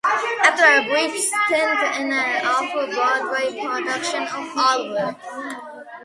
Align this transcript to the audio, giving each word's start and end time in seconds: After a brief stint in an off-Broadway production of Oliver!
After 0.41 0.65
a 0.65 0.83
brief 0.89 1.11
stint 1.15 1.97
in 1.99 2.11
an 2.11 2.43
off-Broadway 2.47 3.63
production 3.63 4.23
of 4.23 4.57
Oliver! 4.57 5.15